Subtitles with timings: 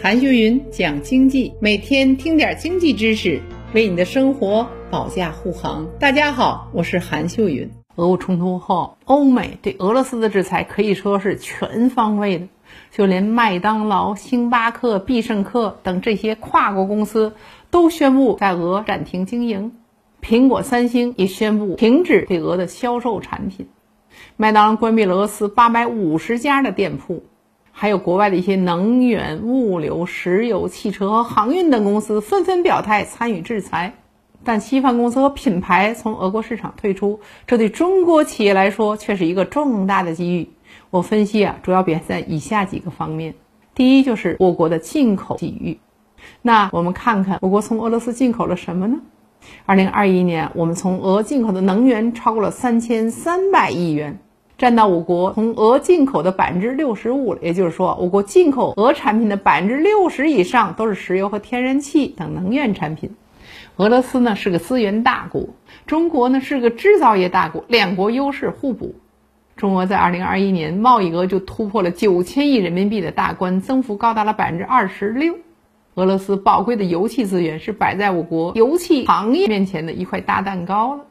[0.00, 3.42] 韩秀云讲经济，每天听点经济知识，
[3.74, 5.88] 为你的生活保驾护航。
[5.98, 7.68] 大家好，我是韩秀云。
[7.96, 12.46] 俄乌冲突后，欧美对俄罗斯的制裁可以说是全方位的，
[12.92, 17.32] 就连麦当劳、星巴克、必胜客等这些跨国公司
[17.72, 19.72] 都宣布在俄暂停经营，
[20.22, 23.66] 苹果、三星也宣布停止对俄的销售产品，
[24.36, 27.24] 麦当劳关闭了俄罗斯八百五十家的店铺。
[27.80, 33.94] 还有国外的一些能源、物流、石油、汽车和航运等公司纷纷表态参与制裁，
[34.42, 40.48] 但西方公司和品牌从俄国市场退出，这对中国企业来说却是一个重大的机遇。
[40.90, 43.36] 我分析啊，主要表现在以下几个方面：
[43.76, 45.78] 第一，就是我国的进口机遇。
[46.42, 48.98] 那我们看看我国从俄罗斯进口了什么呢？
[49.66, 54.18] 二零二一年，我们从俄进口的能源超过了三千三百亿元。
[54.58, 63.14] 占到我国从俄进口的百分之六十五了，也就是说，我国进口俄产品的百分之六十以上都是石油和天然气等能源产品。
[63.76, 65.50] 俄罗斯呢是个资源大国，
[65.86, 68.96] 中国呢是个制造业大国，两国优势互补。
[69.54, 75.36] 中俄在二零二一年贸易额就突破了九千亿人民币的大关，增幅高达了百分之二十六。
[75.94, 81.04] 俄罗斯宝贵的油气资源是摆在我国油气行业面前的一块大蛋糕了。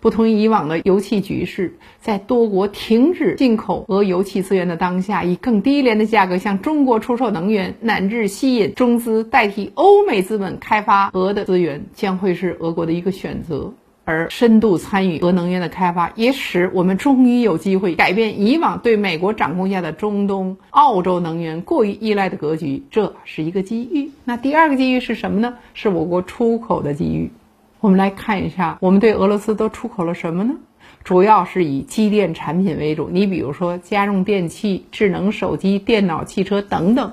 [0.00, 13.72] 不同于以往的油气局势，在多国停止进口俄油气资源的当下，以更低廉的价格向中国出售能源，乃至吸引中资代替欧美资本开发俄的资源，将会是俄国的一个选择。
[14.06, 24.10] 而深度参与俄能源的开发，也使我们终于有机会改变以往对美国掌控下的中东、澳洲能源过于依赖的格局，这是一个机遇。
[24.26, 25.54] 那第二个机遇是什么呢？
[25.72, 27.30] 是我国出口的机遇。
[27.84, 30.54] 我们来看一下，我们对俄罗斯都出口了什么呢？
[31.04, 33.10] 主要是以机电产品为主。
[33.12, 37.12] 你比如说家用电器、智能手机、电脑、汽车等等。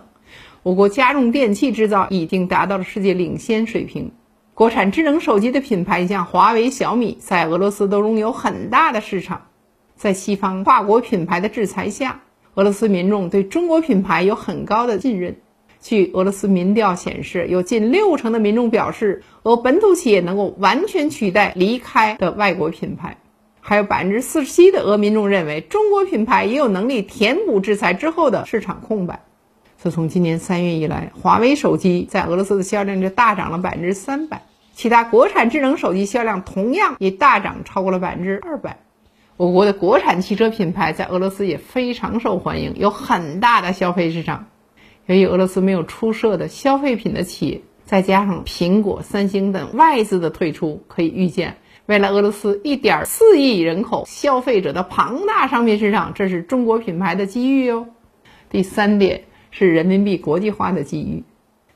[0.64, 4.14] 我国家用电器制造已经达到了世界领先水平。
[4.54, 9.48] 国产智能手机的品牌像华为、小米，在俄罗斯都拥有很大的市场。
[9.96, 12.22] 在西方跨国品牌的制裁下，
[12.54, 15.36] 俄罗斯民众对中国品牌有很高的信任。
[15.82, 23.18] 据俄罗斯民调显示，有近六成的民众表示，俄本土企业能够完全取代离开的外国品牌，
[23.60, 29.22] 还有百分之四十七的俄民众认为，中国品牌也有能力填补制裁之后的市场空白。
[29.76, 34.44] 自从今年三月以来，华为手机在俄罗斯的销量就大涨了百分之三百，
[34.76, 38.78] 其他国产智能手机销量同样也大涨超过了百分之二百。
[39.36, 44.46] 我国的国产汽车品牌在俄罗斯也非常受欢迎，有很大的消费市场。
[45.08, 51.58] 由于俄罗斯没有出色的消费品的企业，再加上苹果、三星等外资的退出，可以预见，
[51.88, 57.88] 未来俄罗斯1.4亿人口消费者的庞大商品市场，这是中国品牌的机遇哦。
[58.50, 61.24] 第三点是人民币国际化的机遇。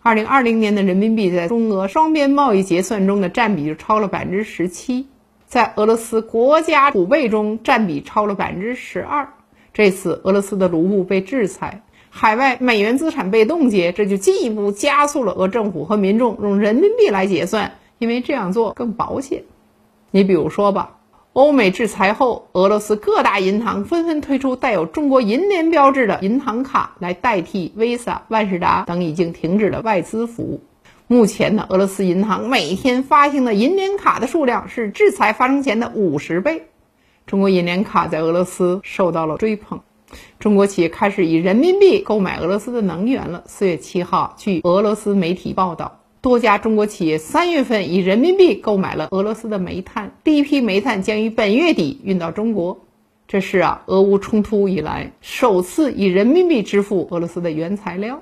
[0.03, 5.07] 2020年的人民币在中俄双边贸易结算中的占比就超了百分之十七，
[5.47, 9.27] 在俄罗斯国家储备中占比超了百分之十二。
[9.73, 11.81] 这次俄罗斯的卢布被制裁。
[12.17, 19.43] 海外美元资产被冻结，这就进一步加速了俄政府和民众用人民币来结算，因为这样做更保险。
[20.11, 20.95] 你比如说吧，
[21.33, 30.61] 欧美制裁后，俄罗斯各大银行纷纷推出带有中国银联标志的银行卡来代替 Visa、万事达等已经停止的外资服务。
[31.07, 36.63] 目前呢，俄罗斯银行每天发行的银联卡的数量是制裁发生前的五十倍。
[37.27, 39.81] 中国银联卡在俄罗斯受到了追捧。
[40.39, 43.43] 中国企业开始以人民币购买俄罗斯的能源了。
[43.47, 52.85] 四月七号，据俄罗斯媒体报道，多家中国企业三月份以人民币购买了俄罗斯的煤炭，第一批煤炭将于本月底运到中国。
[53.27, 58.21] 这是啊，俄乌冲突以来首次以人民币支付俄罗斯的原材料。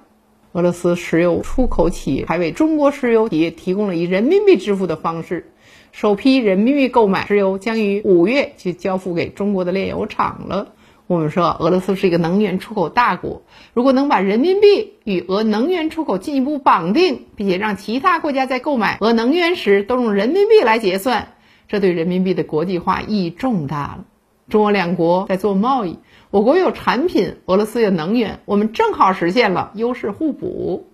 [0.54, 5.52] 俄罗斯石油出口企业还为中国石油企业提供了以人民币支付的方式，
[5.92, 10.74] 首批人民币购买石油将于五月就交付给中国的炼油厂了。
[11.06, 13.42] 我们说，俄罗斯是一个能源出口大国，
[13.74, 21.34] 如果能把人民币与俄能源出口进一步绑定，并且让其他国家在购买俄能源时都用人民币来结算，
[21.68, 24.06] 这对人民币的国际化意义重大了。
[24.50, 26.00] 中俄两国在做贸易，
[26.32, 30.88] 我国有产品，俄罗斯有能源，我们正好实现了优势互补。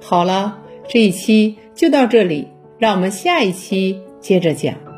[0.00, 0.58] 好了，
[0.88, 2.48] 这一期就到这里，
[2.78, 4.89] 让我们下一期接着讲。